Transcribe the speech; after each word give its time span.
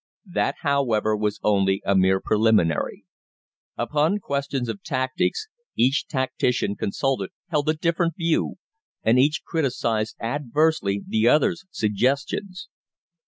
That, 0.25 0.55
however, 0.61 1.15
was 1.15 1.39
only 1.43 1.79
a 1.85 1.95
mere 1.95 2.19
preliminary. 2.19 3.05
Upon 3.77 4.17
questions 4.17 4.67
of 4.67 4.81
tactics 4.81 5.47
each 5.75 6.07
tactician 6.07 6.75
consulted 6.75 7.29
held 7.49 7.69
a 7.69 7.75
different 7.75 8.15
view, 8.17 8.55
and 9.03 9.19
each 9.19 9.43
criticised 9.45 10.15
adversely 10.19 11.03
the 11.07 11.27
other's 11.27 11.65
suggestions. 11.69 12.67